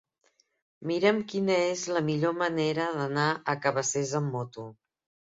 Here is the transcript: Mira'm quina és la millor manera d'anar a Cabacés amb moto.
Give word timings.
Mira'm 0.91 1.17
quina 1.33 1.57
és 1.65 1.83
la 1.97 2.01
millor 2.07 2.33
manera 2.37 2.87
d'anar 2.95 3.25
a 3.53 3.55
Cabacés 3.67 4.15
amb 4.21 4.33
moto. 4.37 4.65